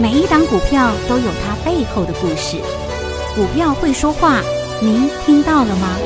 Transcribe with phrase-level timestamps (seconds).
[0.00, 2.56] 每一档股票都有它背后的故事。
[3.36, 4.40] 股票会说话，
[4.80, 5.96] 您听到了吗？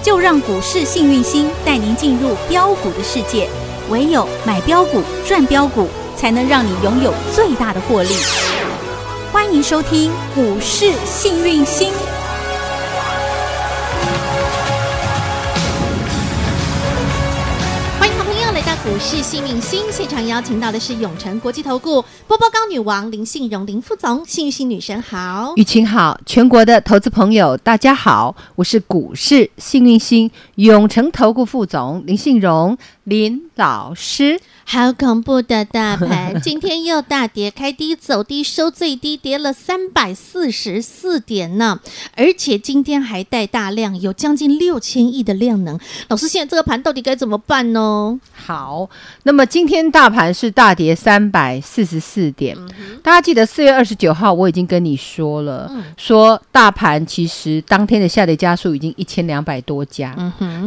[0.00, 3.48] 就让股市幸运星带您进入标股的世界。
[3.90, 8.14] 唯有买标股赚标股，才能让你拥有最大的获利。
[9.32, 11.92] 欢迎收听股市幸运星。
[18.82, 34.40] 股市幸运星现场邀请到的是永诚国际投顾波波高女王林信荣林副总，幸运星女神好，雨晴好，全国的投资朋友大家好，我是股市幸运星永诚投顾副总林信荣林老师。
[34.64, 41.80] 好恐怖的大盘，今天又大跌，开低走低，收最低，跌了三百四十四点呢。
[42.14, 45.78] 而且今天还带大量，有将近六千亿的量能。
[46.06, 48.20] 老师，现在这个盘到底该怎么办呢？
[48.40, 48.88] 好，
[49.24, 52.56] 那么今天大盘是大跌三百四十四点。
[52.58, 60.16] 嗯、大家记得四月二十九号我已经跟你说了，嗯、说大盘其实当天的下跌家数已经一千两百多家。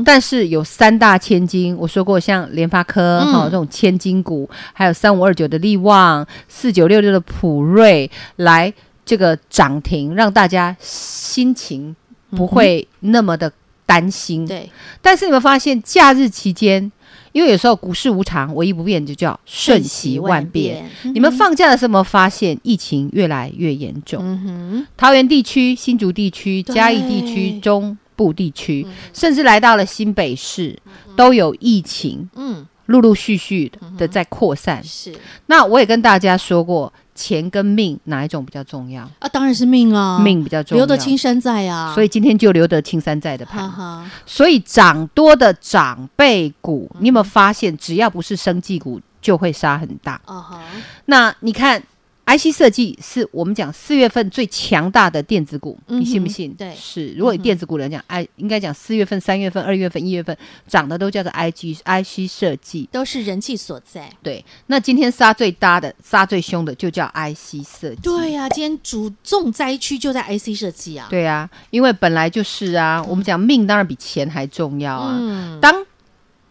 [0.06, 3.94] 但是有三大千金，我说过像联发科哈、嗯、这种千。
[4.04, 8.74] 金股，还有三五二九的力旺，四九六六的普瑞来
[9.06, 11.96] 这个涨停，让大家心情
[12.32, 13.50] 不会那么的
[13.86, 14.44] 担心。
[14.44, 14.70] 嗯、对，
[15.02, 16.92] 但是你们发现假日期间，
[17.34, 20.76] 因为有时候股市无常，唯一不变就叫瞬息万变。
[20.76, 24.23] 万变嗯、你们放假的时候有没有发现疫情越来越严重？
[24.23, 30.80] 嗯，桃园地区、新竹地区、嘉义地区、中部地区，嗯、甚至来到了新北市，
[31.17, 32.30] 都有疫情。
[32.36, 32.66] 嗯。
[32.88, 35.16] 陆陆续续的在扩散，嗯、是。
[35.45, 39.28] 那我也跟大家说过，钱跟命哪一种比较重要啊？
[39.30, 41.94] 当然是命啊，命比较重要，留得青山在啊。
[41.94, 43.69] 所以今天就留得青山在的盘。
[43.69, 50.14] 哈哈，所以涨多的长辈股，你有没有发现，只要不是生技股，就会杀很大？
[50.25, 50.61] 啊哈。
[51.06, 51.81] 那你看。
[52.26, 56.54] IC 设计是我们讲四月份最强大的电子股，嗯、你信不信？
[56.56, 57.10] 对，是。
[57.18, 64.09] 如果以电子股来讲，I、嗯、应该讲四月份、三月份、二月份、一月份涨的都叫做 IG IC 设计，都是人气所在。
[64.24, 68.02] 对，那今天杀最大的、杀最凶的就叫 IC 设计。
[68.02, 71.08] 对呀、啊，今天主重灾区就在 IC 设计啊。
[71.09, 75.18] 对啊，因为本来就是啊，嗯、我们讲命当然比钱还重要啊。
[75.20, 75.76] 嗯、当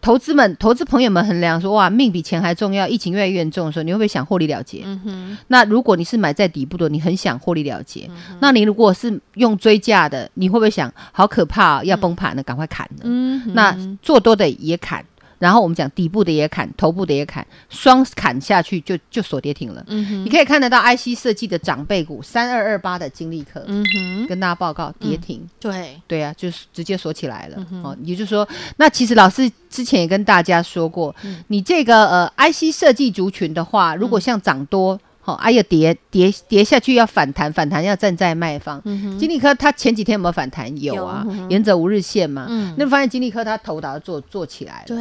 [0.02, 5.38] 投资们、投资朋友们衡量说：“哇，命比钱还重要，疫情越来越严重的时候，你会不会想获利了结？”嗯哼。
[5.46, 8.06] 那如果你是买在底部的，你很想获利了结。
[8.10, 13.54] 嗯、那你如果是用追价的，你会不会想：“好可怕、哦，要崩盘了，赶快砍了。”嗯哼。
[13.54, 15.02] 那做多的也砍。
[15.42, 19.84] 然后我们讲底部的也砍，头部的也砍，双砍下去就就锁跌停了。
[19.88, 25.40] 嗯哼，你可以看得到 IC 设计的长辈股三二二八的金利科，嗯哼，跟大家报告跌停。
[25.40, 27.56] 嗯、对对啊，就是直接锁起来了。
[27.72, 35.00] 嗯、哦，也就是说，那其实老师之前也跟大家说过，嗯、你这个呃 IC 设计族群的话，如果像涨多。
[35.24, 38.82] 好，哎呀，跌跌跌下去要反弹，反弹要站在卖方。
[38.84, 40.76] 嗯哼，金利科它前几天有没有反弹？
[40.82, 42.46] 有啊，沿着五日线嘛。
[42.48, 44.86] 嗯，那发现金利科它头倒做做起来了。
[44.88, 44.96] 对，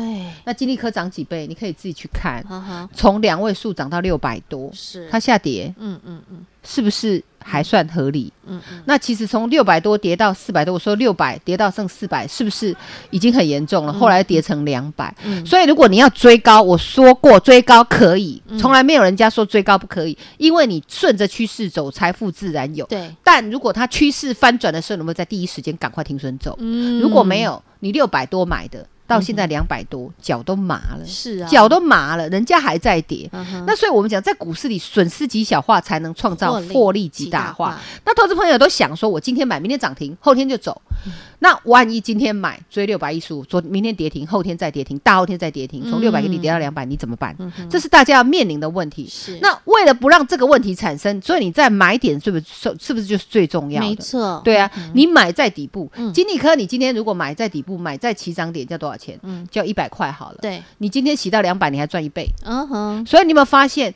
[0.45, 1.47] 那金利科涨几倍？
[1.47, 2.45] 你可以自己去看。
[2.93, 5.73] 从两位数涨到六百多，是它下跌。
[5.79, 7.23] 嗯嗯嗯，是不是？
[7.43, 12.73] 还算合理，嗯嗯，那其实从六百多跌到四百多，我说六百跌到剩四百，是不是
[13.09, 13.91] 已经很严重了？
[13.91, 22.85] 后来跌成两百，嗯，所以如果你要追高，我说过追高可以，从来没有人家说追高不可以，因为你顺着趋势走，财富自然有。
[22.85, 26.55] 对，但如果它趋势翻转的时候，能不能在第一时间赶快停损走？
[26.59, 28.85] 嗯，如果没有，你六百多买的。
[29.11, 37.29] 到现在两百多，脚都麻了，是啊，脚都麻了，人家还在跌，嗯、那所以我们讲，在股市里损失极小化，才能创造获利极。
[37.29, 40.81] 大化那投资朋友都想说，我今天买，明天涨停，后天就走。
[41.05, 41.11] 嗯
[41.43, 47.35] 那万一今天买追六百一十五，昨明天跌停，后天再跌停，大后天再跌停，从六百给你跌到两百，你怎么办？
[47.39, 49.07] 嗯、这是大家要面临的问题。
[49.09, 49.39] 是。
[49.41, 52.45] 那为了不让这个问题产生，所以你在买点是不是
[52.79, 53.87] 是不是就是最重要的？
[53.87, 54.39] 没错。
[54.43, 59.19] 对啊，嗯、你买在底部，嗯、金利科，你今天如果买在底部，买在起涨点，叫多少钱？
[59.23, 60.37] 嗯，叫一百块好了。
[60.43, 60.61] 对。
[60.77, 62.27] 你今天洗到两百，你还赚一倍。
[62.45, 63.05] 嗯哼。
[63.07, 63.91] 所以你有没有发现？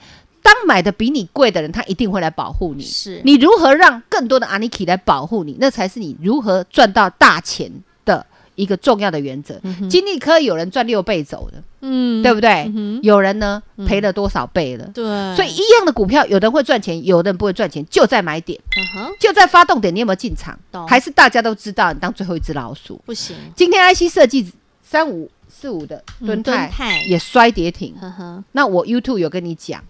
[0.46, 2.84] 当买的比你贵的人，他一定会来保护你。
[2.84, 7.72] 是你如何让更多的阿尼基来保护你，那才是你如何赚到大钱
[8.06, 8.24] 的
[8.54, 9.60] 一个重要的原则。
[9.90, 12.72] 金利科有人赚六倍走的，嗯，对不对？
[12.76, 14.86] 嗯、有人呢赔了多少倍了？
[14.94, 15.04] 对，
[15.36, 18.62] 所以一样的股票，有的人会赚钱，有的人不会赚钱，就在买点，
[19.00, 20.56] 嗯、就在发动点，你有没有进场？
[20.88, 23.02] 还是大家都知道你当最后一只老鼠？
[23.04, 23.36] 不行。
[23.56, 24.54] 今天 IC 设计
[24.84, 29.84] 三五四五的蹲泰也摔跌停，嗯、那我 YouTube 有跟你讲。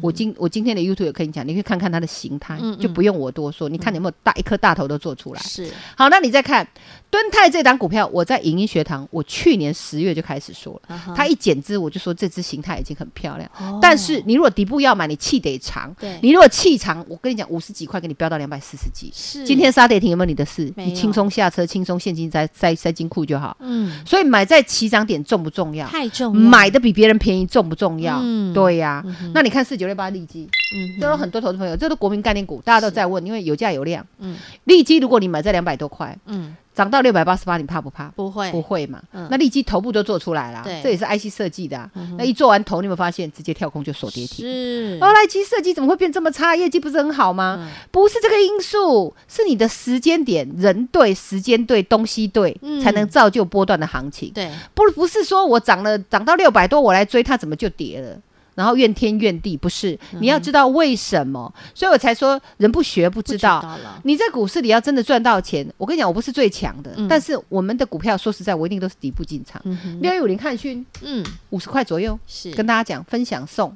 [0.00, 3.68] 我今我今天的 YouTube 也跟你讲，你可以看看它的形态，嗯嗯就不用我多说。
[3.68, 5.40] 你看你有没有大一颗大头都做出来？
[5.42, 6.66] 是好，那你再看
[7.12, 13.46] 敦泰这档股票，我在影音学堂，我去年十月就开始说了，啊它一减资，我就说这只形态已经很漂亮。
[13.60, 15.94] 哦但是你如果底部要买，你气得长。
[16.00, 19.12] 对你如果气长，我跟你讲，五十几块给你飙到两百四十几。
[19.14, 20.72] 是今天杀跌停有没有你的事？
[20.74, 23.54] 你轻松下车，轻松现金塞塞塞金库就好。
[23.60, 25.86] 嗯，所以买在起涨点重不重要？
[25.86, 28.20] 太重要，买的比别人便宜重不重要？
[28.22, 34.06] 嗯对呀、嗯那你看四九六八利基，嗯这都很多投资朋友，这都国民概念股，大家都在问，因为有价有量。
[34.18, 38.08] 嗯利基如果你买在两百多块，嗯，涨到六百八十八，你怕不怕？
[38.16, 39.02] 不会不会嘛？
[39.12, 44.46] 嗯那利基头部都做出来了对，这也是 IC 设计的、啊嗯那一做完头，你有没有发现直接跳空就锁跌停？
[44.46, 46.56] 是哦，来基设计怎么会变这么差？
[46.56, 47.58] 业绩不是很好吗？
[47.60, 54.30] 嗯不是这个因素，是你的时间点，人对，时间对，东西对，嗯才能造就波段的行情。
[54.32, 58.18] 对，不不是说我涨了涨到六百多，我来追它怎么就跌了？
[58.54, 59.98] 然后怨天怨地，不是？
[60.20, 63.78] 你要知道为什么，所以我才说人不学不知道。
[64.04, 69.62] 你在股市里要真的赚到钱，我跟你讲，我不是最强的，嗯但是我们的股票说实在，我一定都是底部进场。
[70.00, 73.74] 六一五零汉讯嗯五十块左右，是跟大家讲分享送，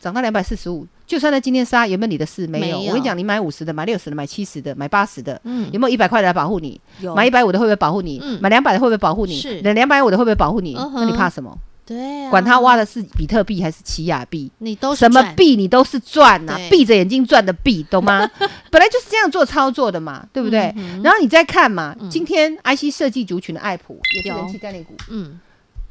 [0.00, 2.46] 涨到两百四十五，就算在今天杀，有没有你的事？
[2.46, 2.80] 没有。
[2.80, 6.78] 我跟你讲，你买五十的，买六十的，买七十的，买八十的，嗯有没有一百块的来保护你？
[7.00, 8.20] 有买一百五的会不会保护你？
[8.22, 9.40] 嗯买两百的会不会保护你？
[9.40, 10.74] 是买两百五的会不会保护你？
[10.74, 11.56] 那你怕什么？
[11.86, 16.68] 对啊，管他挖的是比特币还是奇亚币，你都是什么币你都是赚呐、对。
[16.70, 18.28] 闭着眼睛赚的币，懂吗？
[18.70, 20.72] 本来就是这样做操作的嘛，对不对？
[20.76, 22.10] 嗯然后你再看嘛，嗯。
[22.10, 25.38] 今天 IC 设计族群的爱普也是人气概念股，嗯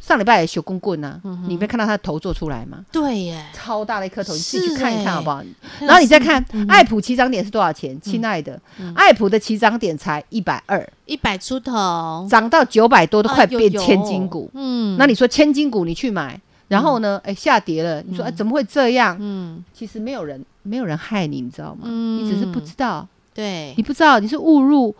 [0.05, 2.85] 上礼拜也修公棍呐、嗯你没看到他的头做出来吗？
[2.91, 5.43] 对耶，超大的一颗头，你自己去看一看欸好不好？
[5.79, 6.63] 然后你再看嗯。
[6.67, 7.99] 爱普起涨点是多少钱？
[8.01, 8.61] 亲爱的，
[8.93, 14.47] 爱普的起涨点才一百二，一百出头，涨到九百多都快变千金股。
[14.53, 17.19] 嗯，那你说千金股你去买，然后呢？
[17.23, 19.17] 哎，下跌了，你说哎怎么会这样？
[19.19, 19.63] 嗯。
[19.73, 21.81] 其实没有人没有人害你，你知道吗？
[21.85, 22.23] 嗯。
[22.23, 23.73] 你只是不知道，对。
[23.75, 24.95] 你不知道你是误入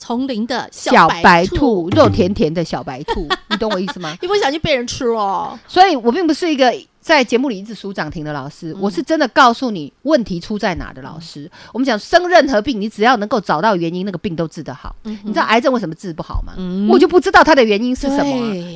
[0.00, 4.16] 丛林的小白白兔，肉甜甜的小白兔，你懂我意思吗？
[4.22, 11.50] 一不小心被人吃了，所以我并不是一个在节目里一直数涨停的老师，我是真的告诉你问题出在哪的老师。
[11.72, 14.94] 我们讲生任何病，你只要能够找到原因，那个病都治得好。
[15.02, 16.52] 你知道癌症为什么治不好吗？
[16.90, 18.24] 我就不知道它的原因是什么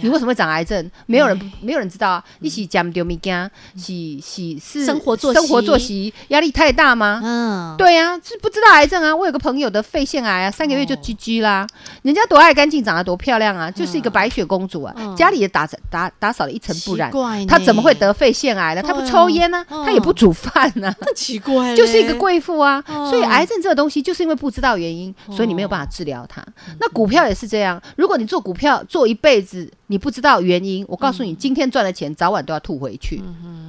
[0.03, 0.91] 你为什么会长癌症？
[1.07, 2.25] 没有人不没有人知道啊。
[2.39, 3.93] 你是讲丢米干，是
[4.23, 7.21] 是是生活作息生活作息压力太大吗？
[7.23, 9.15] 嗯，对呀、是不知道癌症啊。
[9.15, 11.67] 我有个朋友的肺腺癌啊，三个月就 GG 啦。
[12.03, 14.95] 人家多爱干净，长得多漂亮啊，就是一个白雪公主啊。
[14.97, 17.13] 嗯家里也打打打扫的一尘不染
[17.47, 18.83] 她怎么会得肺腺癌了？
[18.83, 22.83] 她不抽烟呢，嗯她也不煮饭呢， 那奇怪，就是一个贵妇啊。
[22.89, 26.45] 嗯所以癌症这个东西，就是因为不知道原因，所以你没有办法治疗它。
[26.81, 33.23] 那股票也是这样，如果你做股票做一辈子，你不知道原因，我告诉你，今天赚的钱早晚都要吐回去。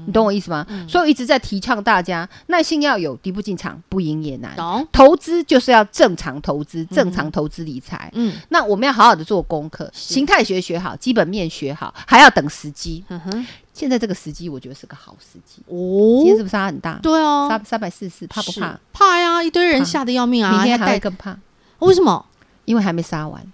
[0.05, 0.65] 你懂我意思吗？
[0.87, 4.55] 所以我一直在提倡大家耐心要有，敌不进场不赢也难。
[4.55, 8.09] 懂，投资就是要正常投资，正常投资理财。
[8.13, 13.03] 嗯那我们要好好的做功课，形态学学好，基本面学好，还要等时机。
[13.09, 16.23] 嗯哼，现在这个时机，我觉得是个好时机哦。
[16.23, 16.97] 今天哦是，不是杀很大？
[17.03, 18.79] 对哦，杀三百四十，怕不怕？
[18.93, 21.37] 怕呀，一堆人吓得要命啊，明天还会更怕，
[21.79, 22.25] 为什么？
[22.63, 23.45] 因为还没杀完。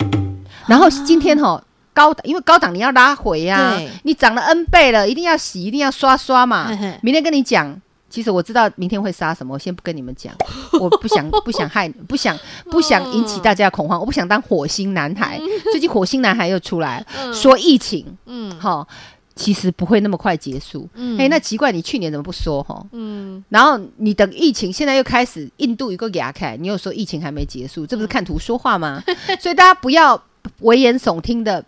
[0.67, 6.99] 然后今天哈高档，因为高档你要拉回呀对，你涨了 N 倍了，一定要洗，一定要刷刷嘛嘿嘿。
[7.01, 7.81] 明天跟你讲。
[8.11, 10.35] 其实我知道明天会杀什么，我先不跟你们讲，
[10.81, 12.37] 我不想不想害你，不想
[12.69, 15.39] 不想引起大家的恐慌，我不想当火星男孩。
[15.71, 17.01] 最近火星男孩又出来
[17.33, 18.85] 说疫情，嗯哈，
[19.41, 20.87] 其实不会那么快结束。
[20.93, 22.85] 嗯哎，那奇怪，你去年怎么不说哈？
[22.91, 29.03] 嗯，然后你等疫情现在又开始，印度一个牙开，你又说疫情还没结束，这不是看图说话吗？
[29.41, 30.21] 所以大家不要
[30.59, 31.65] 危言耸听的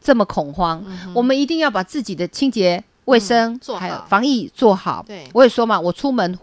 [0.00, 5.04] 这么恐慌，我们一定要把自己的清洁、卫生、嗯做好还有防疫做好。
[5.06, 6.38] 对我也说嘛，我出门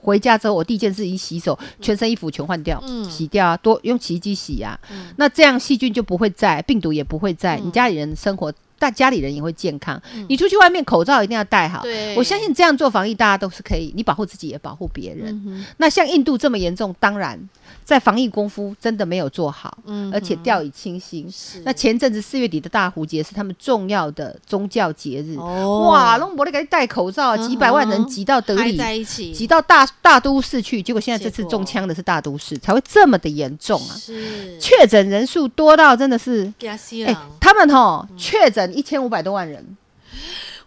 [0.00, 4.78] 回家之后，我第一件事一洗手，全身衣服全换掉，嗯洗掉啊，多用洗衣机洗啊。
[5.16, 8.52] 那这样细菌就不会在，病毒也不会在，嗯你家里人生活。
[8.78, 11.82] 大家里人也会健康，你出去外面口罩一定要戴好。
[12.16, 15.34] 我相信这样做防疫，大家都是可以，你保护自己也保护别人。
[15.46, 17.38] 嗯那像印度这么严重，当然
[17.84, 21.30] 在防疫功夫真的没有做好，嗯而且掉以轻心。
[21.30, 21.60] 是。
[21.64, 25.88] 那前阵子四月底的大壶节是他们重要的宗教节日，哦。
[25.90, 33.94] 哇，龙伯你给你戴口罩几百万人挤到德里，在一起，挤到大大都市去，结果现在这次中枪的是大都市，才会这么的严重啊！
[33.96, 34.58] 是。
[34.58, 39.64] 确诊人数多到真的是，哎、给他们吼确诊一千五百多万人，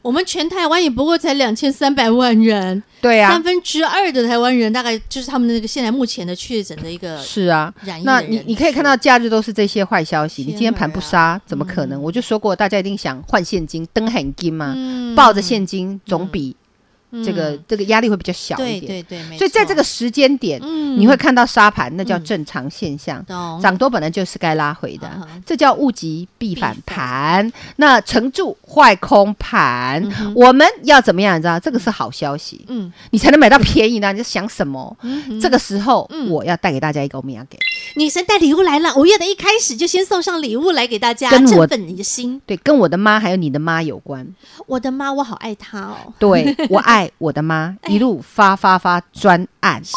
[0.02, 7.74] 我们全台湾也不过才两千三百万人，对啊三，分之二的台湾人大概就是他们那个现在目前的确诊的一个是啊。
[8.04, 10.44] 那你你可以看到，假日都是这些坏消息。
[10.44, 12.00] 你今天盘不杀，怎么可能？
[12.00, 16.56] 嗯我就说过，大家一定想换现金，登很金嘛，嗯抱着现金总比
[17.24, 18.82] 这个这个压力会比较小一点。
[18.82, 20.62] 对对对，所以在这个时间点，
[20.98, 23.26] 你会看到沙盘，那叫正常现象。
[23.62, 25.10] 涨多本来就是该拉回的，
[25.46, 27.52] 这叫物极必反盘。
[27.78, 30.04] 那成住坏空盘，
[30.36, 31.38] 我们要怎么样？
[31.38, 34.12] 你知道这个是好消息，嗯，你才能买到便宜呢。
[34.12, 34.96] 你在想什么？
[35.42, 37.58] 这个时候我要带给大家一个欧米亚给
[37.96, 38.94] 女神带礼物来了。
[38.96, 42.42] 五月的一开始就先送上礼物来给大家，振奋你的心。
[42.46, 44.28] 对，跟我的妈还有你的妈有关。
[44.68, 46.14] 我的妈，我好爱她哦。
[46.20, 49.84] 对， 我爱我的妈，一路发发发专案。
[49.84, 49.94] 是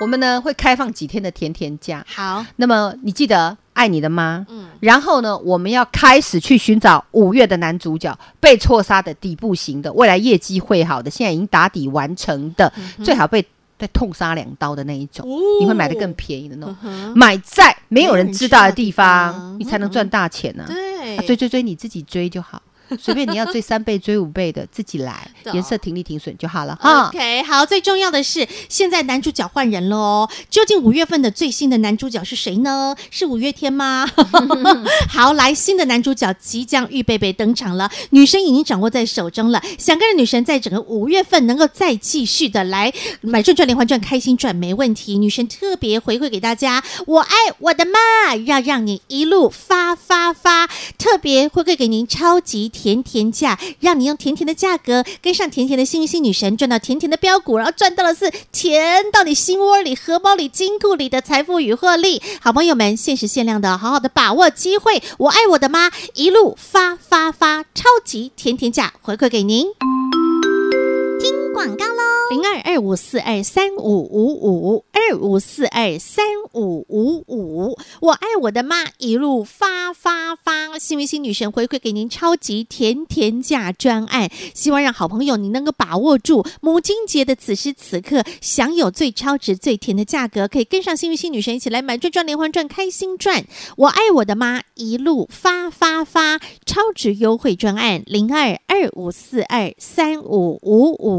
[0.00, 2.04] 我们呢会开放几天的甜甜价。
[2.08, 4.46] 好，那么你记得爱你的妈。
[4.48, 4.68] 嗯。
[4.80, 12.72] 然后呢，我们要开始去寻找五月的男主角，被错杀的底部型的，未来业绩会好的，现在已经打底完成的，
[13.04, 13.44] 最好被。
[13.82, 15.26] 再痛杀两刀的那一种，
[15.60, 16.76] 你会买的更便宜的那种，
[17.16, 20.62] 买在没有人知道的地方，你才能赚大钱呢。
[20.68, 22.62] 对，追追追，你自己追就好。
[23.00, 27.08] 随便你要追三倍、追五倍的，自己来，颜色停利停损就好了哈。
[27.08, 30.30] OK，好，最重要的是现在男主角换人了哦。
[30.50, 32.94] 究竟五月份的最新的男主角是谁呢？
[33.10, 34.06] 是五月天吗？
[35.08, 39.62] 好，来，新的男主角即将预备备登场了，女神已经掌握在手中了。
[39.78, 45.18] 想跟着女神在整个五月份能够再继续的来买转转连环转，开心转没问题。
[45.18, 50.66] 女神特别回馈给大家，我爱我的妈，要让你一路发发发，
[50.98, 52.68] 特别回馈给您超级。
[52.82, 62.20] 甜甜价，让你用甜甜的价格跟上甜甜的幸运星女神，赚到甜甜的标股，然后赚到的是甜到你心窝里、荷包里、金库里的财富与获利。
[62.40, 65.00] 好朋友们，限时限量的，好好的把握机会。
[65.18, 69.91] 我爱我的妈，一路发发发，超级甜甜价回馈给您。
[71.22, 72.02] 听广告喽。
[72.32, 93.44] 零二二五四二三五五五二五四二三五五五，我爱我的妈，一路发发发，幸运星女神回馈给您超级甜甜价专案，希望让好朋友你能够把握住母亲节的此时此刻，享有最超值最甜的价格，可以跟上幸运星女神一起来买赚赚连环赚，开心赚。
[93.76, 101.11] 我爱我的妈，一路发发发，超值优惠专案零二二五四二三五五五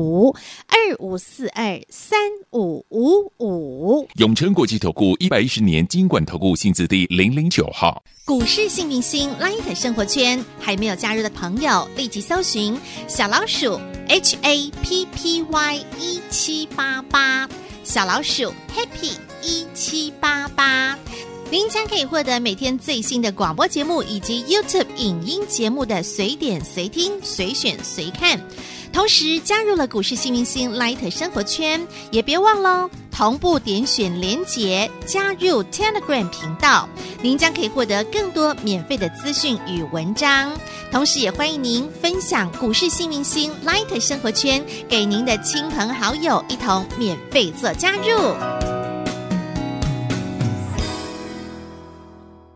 [0.67, 0.83] 二。
[0.99, 2.17] 五四二三
[2.51, 8.01] 五五五，永诚国际投顾一百一十年金管投顾新字第零零九号。
[8.23, 17.49] 股市幸运星 Light 生活圈还没有加入的朋友，立即搜寻小老鼠 H A P P Y 一七八八，
[17.83, 20.97] 小老鼠 Happy 一七八八，
[21.49, 28.39] 您将可以获得每天最新的广播节目以及 YouTube 影音节目的随点随听、随选随看。
[28.93, 36.87] 同时加入了股市新明星 Light 生活圈，也别忘了同步点选连结加入 Telegram 频道，
[37.21, 40.53] 您将可以获得更多免费的资讯与文章。
[40.91, 48.05] 同时，也欢迎您分享股市新明星 Light 生活圈给您的亲朋好友，一同免费做加入。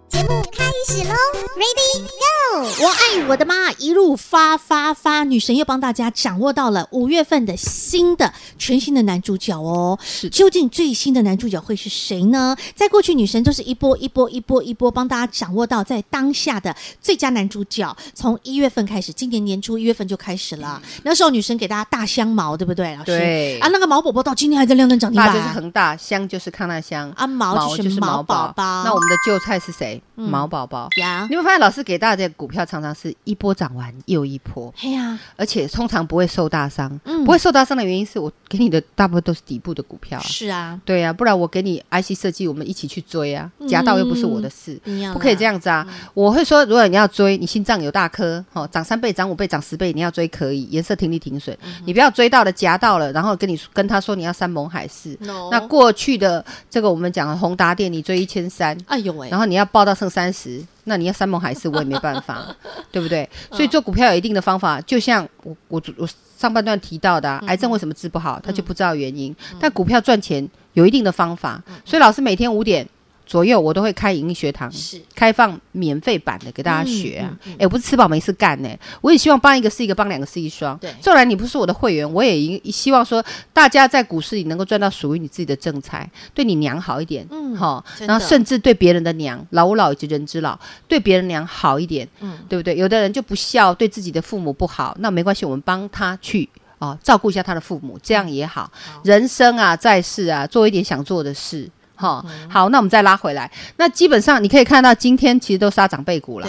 [0.08, 1.15] 节目开始喽
[1.58, 2.26] ，Ready Go！
[2.55, 9.97] 我爱我的妈，一路发发发，女神又帮大家掌握到了五月份的新的全新的男主角哦。
[10.01, 12.55] 是，究竟最新的男主角会是谁呢？
[12.75, 17.95] 在过去，女神都是一波一波一波一波帮大家掌握到在当下的最佳男主角。
[18.13, 20.81] 从一月份开始，今年年初一月份就开始了。
[21.03, 23.05] 那时候女神给大家大香毛，对不对，老师？
[23.05, 25.27] 对啊，那个毛宝宝到今天还在亮灯涨停板。
[25.27, 28.83] 大就是恒大，香就是康纳香，啊，毛就是毛宝宝。
[28.83, 30.01] 那我们的旧菜是谁？
[30.15, 44.79] 毛宝宝呀，你有没有发现老师给大家的股票常常是一波涨完又一波，嘿呀，而且通常不会受大伤，不会受大伤的原因是我给你的大部分都是底部的股票，是啊，对啊，不然我给你 IC 设计，我们一起去追啊，夹到又不是我的事，
[45.12, 55.17] 不可以这样子啊，我会说，如果你要追，你心脏有大颗，哦，涨三倍、涨五倍、涨十倍，你要追可以，颜色停利停损，你不要追到了夹到了，然后跟你跟他说你要山盟海誓，
[55.51, 60.63] 那过去的这个我们讲的宏达电，你追一千三，哎呦喂，然后你要报到剩三十。
[60.88, 62.48] 那你要山盟海誓，我也没办法，
[62.91, 63.29] 对不对？
[63.51, 69.36] 所以做股票有一定的方法，就像我我我上半段提到的，啊，癌症为什么治不好，他就不知道原因。
[69.60, 72.88] 但股票赚钱有一定的方法，所以老师每天五点。
[73.27, 77.27] 左右我都会开影音学堂，是开放免费版的给大家学啊！
[77.27, 80.77] 哎、嗯嗯嗯欸，我不是吃饱没事干呢、欸，我也希望帮一个是一个，帮两个是一双。
[80.77, 90.57] 对，纵然你不是我的会员，我也希望说大家在股市里能够赚到属于你自己的正财，对你娘好一点，嗯，好，然后甚至对别人的娘，老吾老以及人之老，
[90.88, 92.77] 对别人娘好一点，嗯，对不对？
[92.77, 96.48] 有的人就不孝，对自己的父母不好，那没关系，我们帮他去
[96.79, 98.72] 啊、哦，照顾一下他的父母，这样也好。
[98.96, 101.69] 嗯、人生啊，在世啊，做一点想做的事。
[101.97, 103.51] 好，好，那我们再拉回来。
[103.75, 106.47] 那基本上你可以看到，今天其实都杀长辈股啦，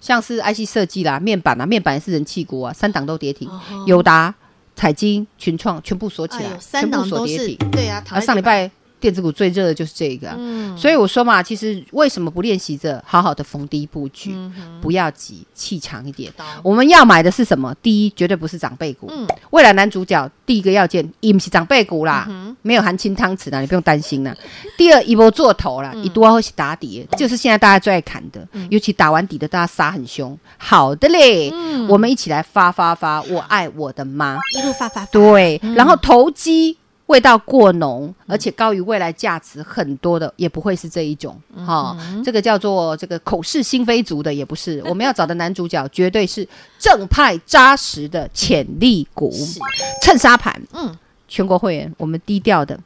[0.00, 3.48] 像是 IC 设计啦、面板啦，面板也是人气股啊，三档都跌停。
[3.86, 4.34] 友达
[4.76, 6.50] 彩晶、群创全部锁起来，
[6.80, 7.70] 全部锁跌停。
[7.70, 8.70] 对啊，上礼拜。
[9.00, 16.32] 电子股最热的就是这个，嗯，所以我说嘛，其实为什么不练习着好好的逢低布局，嗯、不要急，气长一点。
[16.38, 17.74] 嗯、我们要买的是什么？
[17.82, 19.08] 第一，绝对不是长辈股。
[19.10, 24.34] 嗯、未来男主角第一个要件，伊不是长辈股啦，嗯、没有含清汤匙啦，你不用担心啦。
[24.76, 30.36] 第二，一波做头啦，一多会是打底，嗯、就是现在大家最爱砍的，嗯、尤其打完底的，大家杀很凶。
[30.56, 35.10] 好的嘞，嗯、我们一起来发发发，我爱我的妈，一路发发发。
[35.12, 36.76] 对，嗯、然后投机。
[37.08, 41.96] 味道过浓，而且高于未来价值很多的，也不会是这一种哈。
[41.98, 44.82] 嗯哼哦、这个叫做这个口是心非族的，也不是。
[44.88, 46.46] 我们要找的男主角绝对是
[46.78, 49.58] 正派扎实的潜力股，是
[50.02, 50.60] 趁杀盘。
[50.72, 50.96] 嗯，
[51.26, 52.78] 全国会员，我们低调的。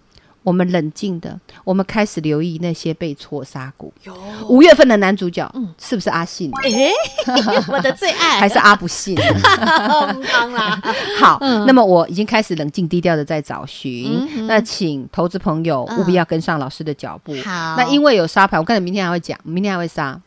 [0.43, 3.93] 我们冷静的，我们开始留意那些被错杀股。
[4.49, 6.51] 五月份的男主角，是不是阿信？
[6.63, 6.91] 哎，
[7.73, 9.17] 我的最爱，还是阿不信？
[11.19, 14.47] 好，那么我已经开始冷静低调的在找寻。
[14.47, 17.35] 那请投资朋友务必要跟上老师的脚步。
[17.45, 20.19] 好，那因为有沙盘，我看明天还会讲，明天还会杀。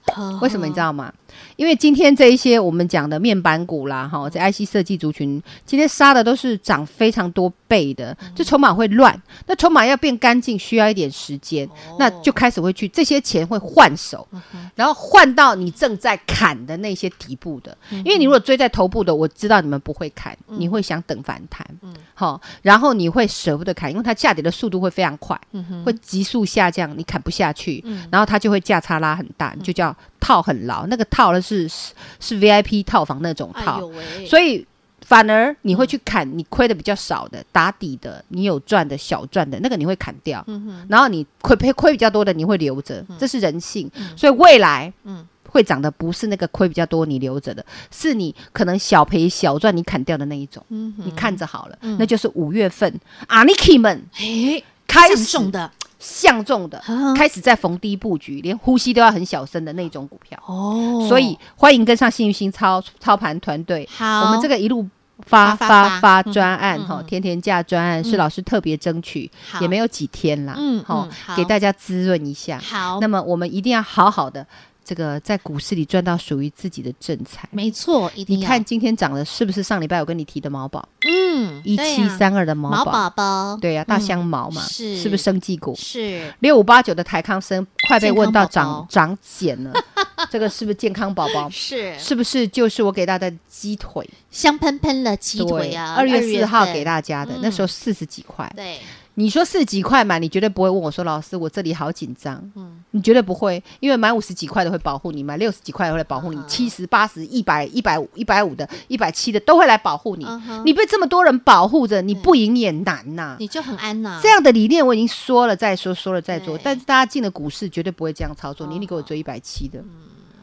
[0.42, 1.12] 为什么你知道吗？
[1.56, 14.28] 因为今天这一些我们讲的面板股啦，哈，在 IC 设计族群今天杀的都是涨非常多倍的，这筹码会乱，那筹码要变干净需要一点时间，那就开始会去这些钱会换手，
[14.76, 21.66] 然后换到你正在砍的那些底部的，因为你如果追在头部的，我知道你们不会砍，你会想等反弹，
[22.14, 25.40] 好，然后你会舍不得砍，因为它下跌的速度会非常快，
[25.86, 29.96] 会急速下降，你砍不下去，然后它就会价差拉很大，就叫。
[30.26, 34.66] 套很牢，那个套的是是是 VIP 套房那种套，哎、所以
[35.02, 43.88] 反而你会去砍你亏的比较少的打底的，你有赚的小赚的那个你会砍掉，嗯、然后你亏赔亏比较多的你会留着，这是人性。
[43.94, 52.92] 嗯、所以未来嗯会涨的不是那个亏比较多你留着的，是你可能小赔小赚你砍掉的那一种，嗯、你看着好了，嗯、那就是五月份
[53.28, 55.72] 阿尼 k 们嘿开始的。
[56.06, 56.80] 相中的
[57.18, 60.40] 开始在逢低布局，连呼吸都要很小声的那种股票。
[60.46, 63.90] 哦，所以欢迎跟上幸运星操操盘团队。
[63.92, 64.88] 好，我们这个一路
[65.26, 72.60] 发发发专案哈，甜甜价专案是老师特别争取，也没有几天啦，嗯，好，给大家滋润一下。
[72.60, 74.46] 好，那么我们一定要好好的。
[74.86, 78.12] 这个在股市里赚到属于自己的正财，没错。
[78.28, 80.88] 你看今天涨的是不是上礼拜我跟你提的毛宝？
[81.10, 85.76] 嗯，一七三二的毛宝，毛宝宝，对呀，大香毛嘛，是是不是生技股？
[85.76, 89.74] 是六五八九的台康生，快被问到涨涨减了，
[90.30, 91.50] 这个是不是健康宝宝？
[91.50, 95.96] 是是不是就是我给大家的鸡腿，香喷喷的鸡腿啊？
[95.96, 98.78] 二月四号给大家的，那时候四十几块，对。
[99.18, 110.28] 你说四十几块买，你绝对不会问我说：“老师，我这里好紧张。”嗯，你绝对不会，因为买五十几块的会保护你，买六十几块的会来保护你，七十、八十、一百、一百五、一百五的、一百七的都会来保护你。
[110.66, 113.38] 你被这么多人保护着，你不赢也难呐。
[113.40, 114.20] 你就很安呐。
[114.22, 118.68] 这样的理念我已经说了再说，说了再做，但是大家进了股市绝对不会这样操作。
[118.68, 119.82] 你你给我追一百七的。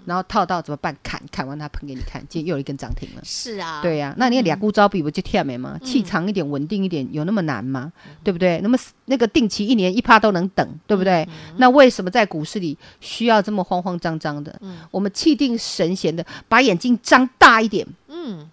[0.04, 0.96] 然后套到怎么办？
[1.02, 3.22] 砍砍完它喷给你看，今天又有一根涨停了。
[3.24, 5.78] 是啊，对呀、啊，那你俩股招比不就跳没吗？
[5.80, 7.92] 嗯、气长一点，稳定一点，有那么难吗？
[8.06, 8.60] 嗯、对不对？
[8.62, 11.22] 那么那个定期一年一趴都能等，对不对？
[11.24, 14.56] 嗯、那为什么在股市里需要这么慌慌张张的？
[14.60, 18.50] 嗯、我们气定神闲的，把眼睛张大一点，嗯，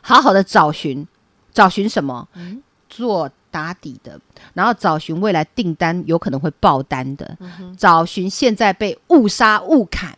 [0.00, 1.06] 好好的找寻，
[1.52, 2.28] 找寻什么？
[2.34, 4.20] 嗯、做打底的，
[4.54, 10.16] 然后找寻未来订单有可能会爆单的，嗯、找寻现在被误杀误砍，嗯。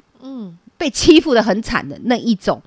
[0.80, 2.58] 被欺负的很惨的那一种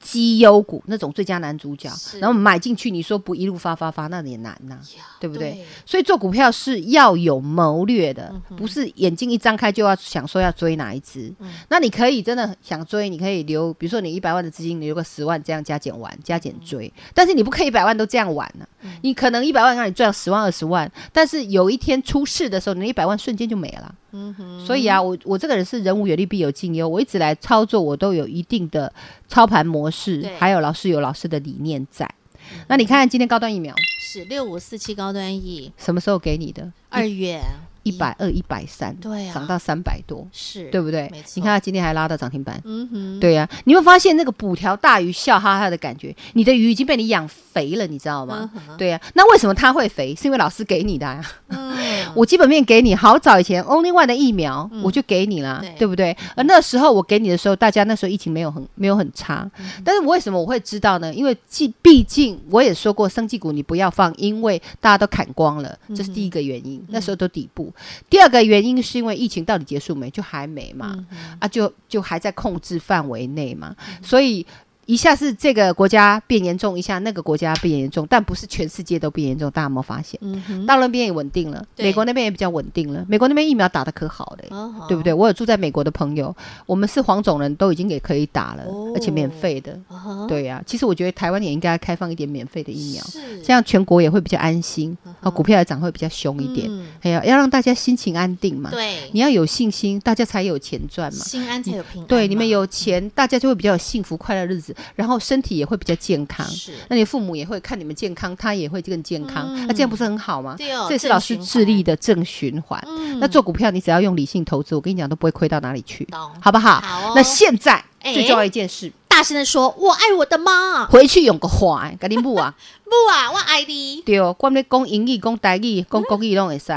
[0.00, 4.80] 绩优股，那种最佳男主角，然后买进去，你说不一路发发发，那也难呐、啊，
[5.20, 5.52] 对不对？
[5.52, 11.30] 对，所以做股票是要有谋略的，嗯、不是眼睛一张开就要想说要追哪一只。
[11.40, 16.90] 嗯、那你可以真的想追，你可以留，比如说你一百万的资金，你留个十万这样加减玩，加减追。
[16.96, 18.66] 嗯、但是你不可以一百万都这样玩呢、
[19.02, 23.94] 你可能一百万让你赚十万二十万，但是有一天出事的时候，你一百万瞬间就没了。
[24.12, 28.92] 嗯哼，所以啊，我我这个人是人无远虑必有近忧，我一直来操作，我都有一定的
[29.26, 32.08] 操盘模式，还有老师有老师的理念在。
[32.52, 36.70] 嗯、那你看看今天高端疫苗是六五四七高端疫，什么时候给你的？
[36.90, 37.40] 二月。
[37.82, 41.10] 一百二、一百三，对啊，涨到三百多，是对不对？
[41.34, 48.50] 你看它今天还拉到涨停板，嗯哼，对呀，你会发现那个补条大鱼笑哈哈的感觉，你的鱼已经被你养肥了，你知道吗？
[48.78, 50.14] 对呀，那为什么它会肥？
[50.14, 51.24] 是因为老师给你的呀。
[52.14, 56.16] 我基本面给你，好早以前 Only One 的疫苗我就给你了，对不对？
[56.36, 59.50] 而那时候我给你的时候，大家那时候疫情没有很没有很差，
[59.84, 61.12] 但是我为什么我会知道呢？
[61.14, 67.71] 因为既毕竟我也说过，生技股你不要放，因为大家都砍光了，这是第一个原因，那时候都底部。
[68.10, 70.10] 第二个原因是因为疫情到底结束没？
[70.10, 74.46] 就还没嘛，嗯、啊，就就还在控制范围内嘛，嗯、所以
[74.86, 79.50] 一下是这个国家变严重，一下那个国家变严重，但不是全世界都变严重。
[79.50, 80.18] 大家有没有发现？
[80.22, 83.04] 嗯哼，大陆那边也稳定了，美国那边也比较稳定了。
[83.08, 85.14] 美国那边疫苗打得可好嘞，哦、对不对？
[85.14, 86.34] 我有住在美国的朋友，
[86.66, 89.78] 我们是黄种人都已经也可以打了，哦、而且免费的。
[89.88, 93.04] 哦、对呀、啊，其实我觉得台湾也应该开放一点免费的疫苗，
[93.44, 96.68] 这样全国也会比较安心，然后股票也涨会比较凶一点。
[97.02, 98.70] 哎呀、嗯，要让大家心情安定嘛。
[98.70, 101.24] 对，你要有信心，大家才有钱赚嘛。
[101.24, 102.06] 心安才有平安。
[102.08, 105.52] 对，你们有钱，大家就会比较有幸福快乐日子，然后身体。
[105.52, 106.72] 也会比较健康，是。
[106.88, 110.54] 那你父母也会看你们健康，他也会更健康，那、嗯啊、这样不是很好吗？
[110.56, 112.82] 对哦，这是老师智力的正循环。
[112.88, 116.08] 嗯、那做股票，你只要用理性投资，我跟你讲都不会亏到哪里去，
[116.40, 116.80] 好不好？
[116.80, 117.12] 好、哦。
[117.14, 122.54] 那现在最重要一件事，大声的说：“我爱我的妈。”回去用个话，赶紧不啊！
[122.92, 124.02] 不啊，我爱你。
[124.04, 126.70] 对哦，光在讲英语、讲台语、讲国语都会使。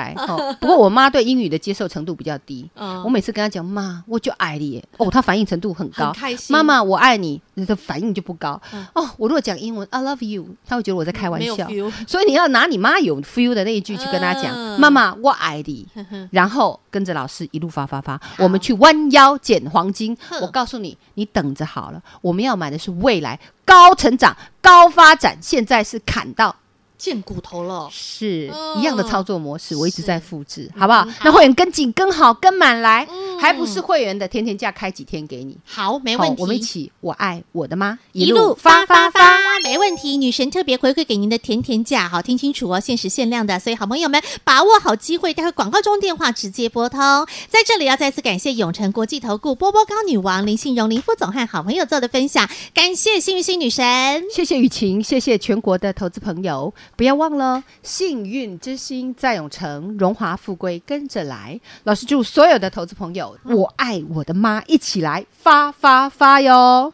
[0.62, 2.70] 不过我妈对英语的接受程度比较低。
[3.04, 4.82] 我每次跟她讲妈，我就爱你。
[4.96, 6.14] 哦，她反应程度很高。
[6.14, 6.56] 开心。
[6.56, 8.62] 妈妈，我爱你，你的反应就不高。
[8.94, 11.68] 哦，我如果讲英文，I love you，她会觉得我在开玩笑。
[12.08, 15.86] 所以你要拿你妈有 feel 的那一句去跟她讲，妈妈，我爱你。
[16.32, 20.18] 然后跟着老师一路发发发，我们去弯腰捡黄金。
[20.42, 23.38] 我告诉你，你等着好了，我们要买的是未来。
[23.66, 26.56] 高成长、高发展，现在是砍到
[26.98, 31.06] 见骨头了，是一样的操作模式，我一直在复制，好不好？
[31.24, 33.08] 那会员跟紧、跟好、跟满来。
[33.38, 35.58] 还不是会员的天天价开几天给你？
[35.66, 36.42] 好，没问题。
[36.42, 40.16] 我们一起，我爱我的妈，一路发发发，没问题。
[40.16, 47.00] 女神特别回馈给您的甜甜价，好，听清楚哦，限时限量的，所以好朋友们把握好机会，待会广告中电话直接拨通。
[47.50, 61.60] 在这里要再次感谢永诚国际投顾波波高女王林信荣林副总和好朋友做的分享，感谢幸运星女神，谢谢雨晴，谢谢全国的投资朋友，不要忘了幸运之星在永诚，荣华富贵跟着来。
[61.86, 63.36] 老师祝所有的投资朋友。
[63.46, 66.94] 我爱我的妈，一起来发发发哟！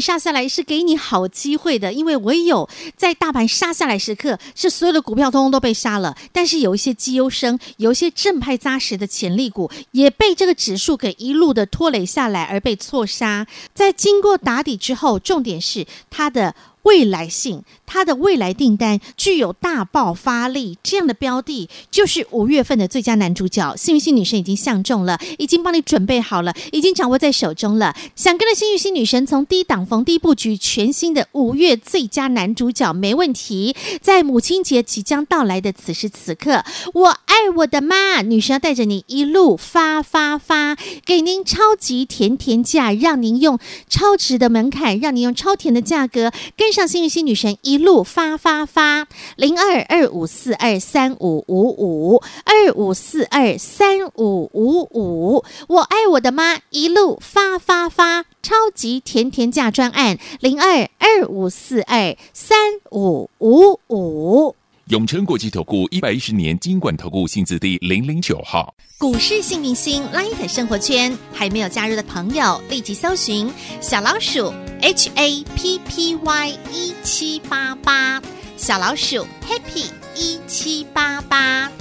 [0.00, 6.16] 杀下来是给你好机会的，因为唯有在大盘杀下来时刻，是所有的股票通通都被杀了。
[6.32, 13.46] 但是有一些绩优生，有一些正派扎实的潜力股，也被这个指数给一路的拖累下来，而被错杀。
[13.74, 16.54] 在经过打底之后，重点是它的。
[16.84, 23.74] 未来性，它的未来订单具有大爆发力，这样的标的就是五月份的最佳男主角。
[23.76, 27.96] 幸运星女神已经相中了，已经帮你准备好了，已经掌握在手中了。
[28.14, 33.74] 想跟着幸运星女神从低档逢低布局全新的五月最佳男主角，没问题。
[34.02, 46.73] 在母亲节即将到来的此时此刻，我爱我的妈，女神要带着你一路发发发，给您超级甜甜价，让您用超值的门槛，让您用超甜的价格跟。
[46.74, 49.06] 上幸运星女神一路发发发，
[49.36, 62.58] 零二二五四二三五五五二五四二三五五五，我爱我的妈，一路发发发，超级甜甜价专案，零二二五四二三
[62.90, 64.56] 五五五。
[64.88, 68.74] 永诚国际投顾一百一十年金管投顾新字第零零九号。
[68.98, 73.48] 股市幸运星 Light 生活圈还没有加入的朋友，立即搜寻
[73.80, 74.52] 小老鼠。
[74.84, 78.22] H A P P Y 一七八八，
[78.58, 81.72] 小老鼠 Happy 一七八八，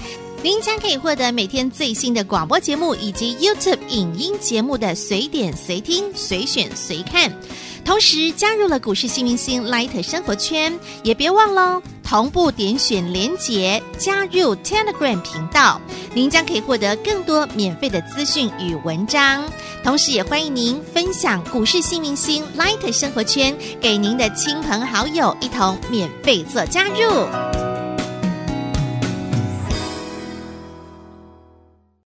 [0.41, 7.29] 您将可以获得每天最新的广播节目以及 YouTube 影音节目的随点随听、随选随看。
[7.85, 15.79] 同时加入了股市新明星 Light 生活圈，也别忘了同步点选连结加入 Telegram 频道，
[16.13, 19.43] 您将可以获得更多免费的资讯与文章。
[19.83, 27.62] 同时也欢迎您分享股市新明星 Light 生活圈给您的亲朋好友，一同免费做加入。